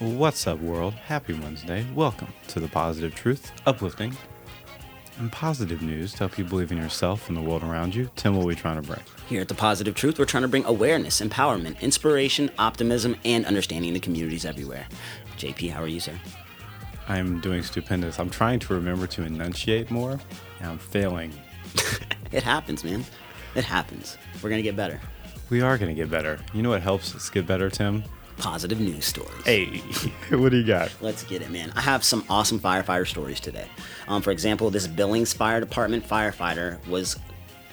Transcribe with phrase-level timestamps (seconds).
[0.00, 0.94] What's up, world?
[0.94, 1.84] Happy Wednesday.
[1.92, 4.16] Welcome to the Positive Truth, uplifting
[5.18, 8.08] and positive news to help you believe in yourself and the world around you.
[8.14, 9.00] Tim, what are we trying to bring?
[9.28, 13.92] Here at The Positive Truth, we're trying to bring awareness, empowerment, inspiration, optimism, and understanding
[13.94, 14.86] to communities everywhere.
[15.36, 16.14] JP, how are you, sir?
[17.08, 18.20] I'm doing stupendous.
[18.20, 20.20] I'm trying to remember to enunciate more,
[20.60, 21.32] and I'm failing.
[22.30, 23.04] it happens, man.
[23.56, 24.16] It happens.
[24.36, 25.00] We're going to get better.
[25.50, 26.38] We are going to get better.
[26.54, 28.04] You know what helps us get better, Tim?
[28.38, 29.44] Positive news stories.
[29.44, 29.78] Hey,
[30.30, 30.92] what do you got?
[31.00, 31.72] Let's get it, man.
[31.76, 33.66] I have some awesome firefighter stories today.
[34.06, 37.18] Um, for example, this Billings Fire Department firefighter was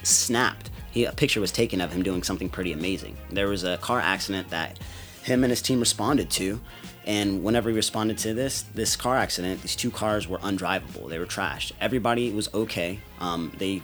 [0.03, 0.69] snapped.
[0.91, 3.17] He, a picture was taken of him doing something pretty amazing.
[3.29, 4.79] There was a car accident that
[5.23, 6.59] him and his team responded to,
[7.05, 11.09] and whenever he responded to this, this car accident, these two cars were undrivable.
[11.09, 11.71] They were trashed.
[11.79, 12.99] Everybody was okay.
[13.19, 13.83] Um, they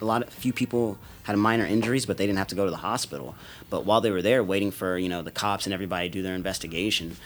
[0.00, 2.70] a lot of few people had minor injuries, but they didn't have to go to
[2.70, 3.34] the hospital.
[3.70, 6.22] But while they were there waiting for you know the cops and everybody to do
[6.22, 7.16] their investigation,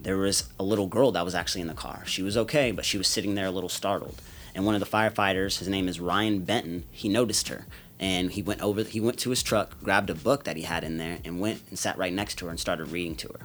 [0.00, 2.02] there was a little girl that was actually in the car.
[2.06, 4.20] She was okay, but she was sitting there a little startled.
[4.54, 7.66] And one of the firefighters, his name is Ryan Benton, he noticed her
[8.00, 10.82] and he went over he went to his truck grabbed a book that he had
[10.82, 13.40] in there and went and sat right next to her and started reading to her.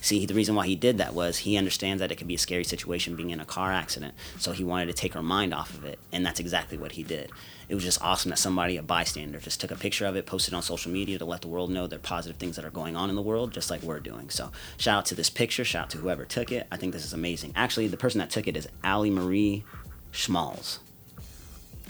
[0.00, 2.38] See the reason why he did that was he understands that it could be a
[2.38, 5.72] scary situation being in a car accident so he wanted to take her mind off
[5.74, 7.30] of it and that's exactly what he did.
[7.66, 10.52] It was just awesome that somebody a bystander just took a picture of it posted
[10.52, 12.96] on social media to let the world know there are positive things that are going
[12.96, 14.28] on in the world just like we're doing.
[14.28, 16.66] So shout out to this picture shout out to whoever took it.
[16.70, 17.52] I think this is amazing.
[17.56, 19.64] Actually the person that took it is ali Marie
[20.10, 20.80] Schmalls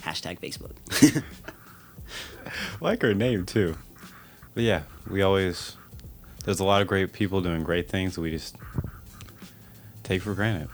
[0.04, 0.74] hashtag Facebook
[2.80, 3.76] like her name too.
[4.54, 5.76] But yeah, we always
[6.44, 8.56] there's a lot of great people doing great things that we just
[10.02, 10.68] take for granted.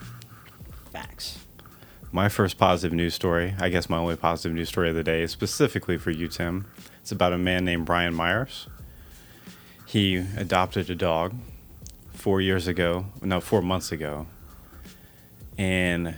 [0.92, 1.39] Facts.
[2.12, 5.23] My first positive news story, I guess my only positive news story of the day,
[5.23, 6.67] is specifically for you, Tim.
[7.01, 8.67] It's about a man named Brian Myers.
[9.86, 11.34] He adopted a dog
[12.12, 14.27] four years ago, no, four months ago.
[15.56, 16.17] And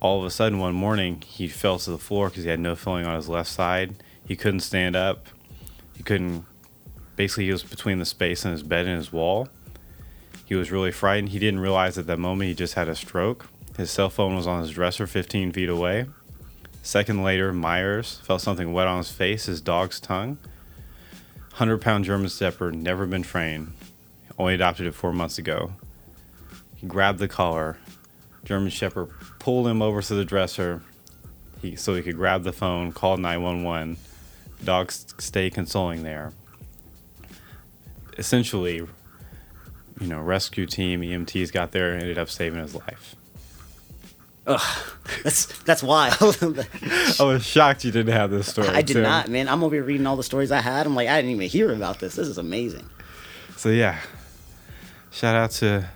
[0.00, 2.74] all of a sudden one morning he fell to the floor because he had no
[2.74, 4.02] feeling on his left side.
[4.26, 5.26] He couldn't stand up.
[5.96, 6.44] He couldn't.
[7.16, 9.48] Basically, he was between the space in his bed and his wall.
[10.46, 11.28] He was really frightened.
[11.28, 13.48] He didn't realize at that moment he just had a stroke.
[13.76, 16.06] His cell phone was on his dresser 15 feet away.
[16.82, 20.38] Second later, Myers felt something wet on his face, his dog's tongue.
[21.50, 23.72] 100 pound German Shepherd, never been trained.
[24.38, 25.72] Only adopted it four months ago.
[26.76, 27.76] He grabbed the collar,
[28.50, 30.82] German Shepherd pulled him over to the dresser
[31.62, 33.96] he, so he could grab the phone, call 911.
[34.64, 36.32] Dogs stay consoling there.
[38.18, 38.88] Essentially, you
[40.00, 43.14] know, rescue team, EMTs got there and ended up saving his life.
[44.48, 46.16] Ugh, that's that's wild.
[47.20, 48.66] I was shocked you didn't have this story.
[48.66, 49.04] I did Tim.
[49.04, 49.48] not, man.
[49.48, 50.86] I'm over here reading all the stories I had.
[50.86, 52.16] I'm like, I didn't even hear about this.
[52.16, 52.90] This is amazing.
[53.56, 54.00] So yeah,
[55.12, 55.88] shout out to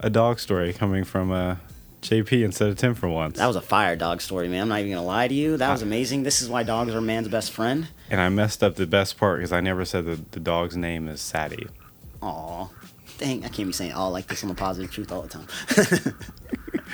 [0.00, 1.56] a dog story coming from uh,
[2.02, 3.38] JP instead of Tim for once.
[3.38, 4.62] That was a fire dog story, man.
[4.62, 5.56] I'm not even gonna lie to you.
[5.56, 6.22] That was amazing.
[6.22, 7.88] This is why dogs are man's best friend.
[8.10, 11.08] And I messed up the best part because I never said that the dog's name
[11.08, 11.66] is Sadie.
[12.22, 12.68] Aw,
[13.18, 13.44] dang!
[13.44, 15.46] I can't be saying all like this on the positive truth all the time.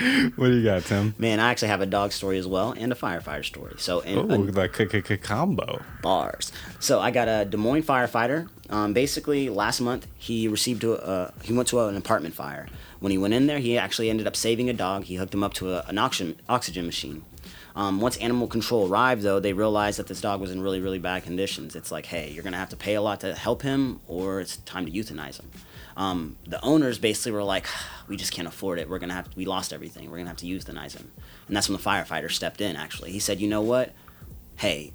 [0.37, 1.15] what do you got, Tim?
[1.19, 3.75] Man, I actually have a dog story as well and a firefighter story.
[3.79, 6.53] So, oh, like combo bars.
[6.81, 8.49] So I got a Des Moines firefighter.
[8.71, 12.69] Um, basically, last month he received a uh, he went to an apartment fire.
[13.01, 15.05] When he went in there, he actually ended up saving a dog.
[15.05, 17.25] He hooked him up to a, an oxygen oxygen machine.
[17.75, 20.99] Um, once animal control arrived, though, they realized that this dog was in really, really
[20.99, 21.75] bad conditions.
[21.75, 24.59] It's like, hey, you're gonna have to pay a lot to help him, or it's
[24.59, 25.51] time to euthanize him
[25.97, 27.67] um, the owners basically were like,
[28.09, 28.89] we just can't afford it.
[28.89, 30.11] We're gonna have to, we lost everything.
[30.11, 31.11] We're gonna have to euthanize him.
[31.49, 32.77] And that's when the firefighter stepped in.
[32.77, 33.93] Actually, he said, you know what?
[34.57, 34.93] Hey,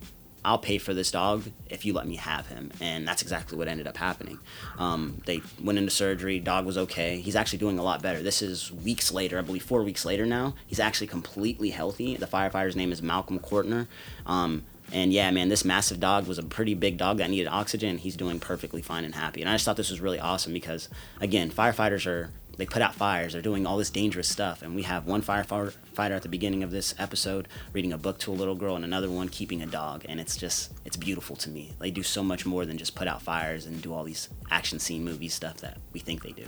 [0.47, 2.71] I'll pay for this dog if you let me have him.
[2.79, 4.39] And that's exactly what ended up happening.
[4.77, 6.39] Um, they went into surgery.
[6.39, 7.19] Dog was okay.
[7.19, 8.23] He's actually doing a lot better.
[8.23, 10.55] This is weeks later, I believe four weeks later now.
[10.65, 12.15] He's actually completely healthy.
[12.15, 13.87] The firefighter's name is Malcolm Courtner.
[14.25, 14.63] Um,
[14.93, 17.97] and yeah, man, this massive dog was a pretty big dog that needed oxygen.
[17.97, 19.41] He's doing perfectly fine and happy.
[19.41, 20.87] And I just thought this was really awesome because,
[21.19, 23.33] again, firefighters are they put out fires.
[23.33, 26.71] They're doing all this dangerous stuff, and we have one firefighter at the beginning of
[26.71, 30.05] this episode reading a book to a little girl, and another one keeping a dog.
[30.09, 31.73] And it's just it's beautiful to me.
[31.79, 34.79] They do so much more than just put out fires and do all these action
[34.79, 36.45] scene movie stuff that we think they do.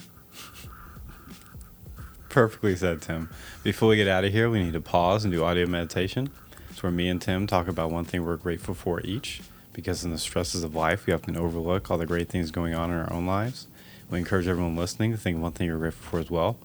[2.30, 3.30] Perfectly said, Tim.
[3.64, 6.30] Before we get out of here, we need to pause and do audio meditation.
[6.70, 9.42] It's where me and Tim talk about one thing we're grateful for each,
[9.74, 12.92] because in the stresses of life, we often overlook all the great things going on
[12.92, 13.68] in our own lives.
[14.10, 16.58] We encourage everyone listening to think of one thing you're grateful for as well.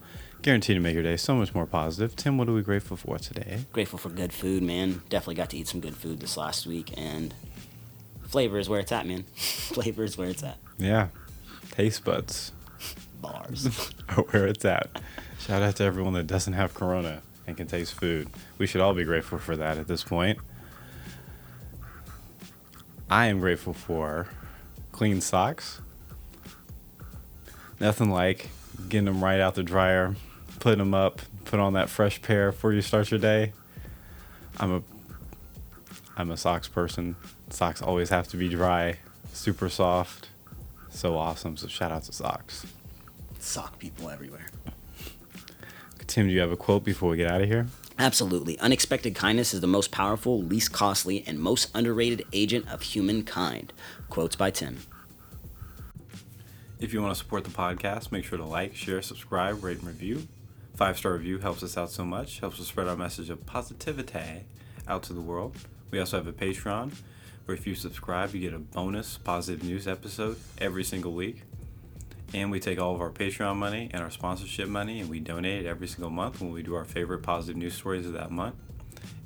[0.43, 2.17] Guaranteed to make your day so much more positive.
[2.17, 3.65] Tim, what are we grateful for today?
[3.73, 5.03] Grateful for good food, man.
[5.09, 7.35] Definitely got to eat some good food this last week, and
[8.27, 9.23] flavor is where it's at, man.
[9.35, 10.59] flavor is where it's at.
[10.79, 11.09] Yeah.
[11.71, 12.53] Taste buds.
[13.21, 13.91] bars.
[14.17, 15.01] or where it's at.
[15.39, 18.29] Shout out to everyone that doesn't have corona and can taste food.
[18.59, 20.39] We should all be grateful for that at this point.
[23.11, 24.29] I am grateful for
[24.93, 25.81] clean socks.
[27.85, 28.49] Nothing like
[28.89, 30.17] getting them right out the dryer,
[30.59, 33.53] putting them up, put on that fresh pair before you start your day.
[34.59, 34.83] I'm a
[36.17, 37.15] I'm a socks person.
[37.51, 39.01] Socks always have to be dry,
[39.35, 40.31] super soft,
[40.89, 41.59] so awesome.
[41.59, 42.65] So shout out to socks.
[43.39, 44.47] Sock people everywhere.
[46.07, 47.67] Tim, do you have a quote before we get out of here?
[47.99, 48.59] Absolutely.
[48.61, 53.75] Unexpected kindness is the most powerful, least costly, and most underrated agent of humankind.
[54.09, 54.79] Quotes by Tim.
[56.81, 59.87] If you want to support the podcast, make sure to like, share, subscribe, rate, and
[59.87, 60.27] review.
[60.75, 64.45] Five star review helps us out so much, helps us spread our message of positivity
[64.89, 65.57] out to the world.
[65.93, 66.93] We also have a Patreon
[67.45, 71.43] where if you subscribe, you get a bonus positive news episode every single week.
[72.33, 75.65] And we take all of our Patreon money and our sponsorship money and we donate
[75.65, 78.57] it every single month when we do our favorite positive news stories of that month.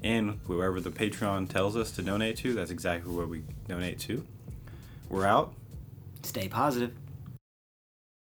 [0.05, 4.27] And wherever the Patreon tells us to donate to, that's exactly where we donate to.
[5.09, 5.55] We're out.
[6.23, 6.93] Stay positive.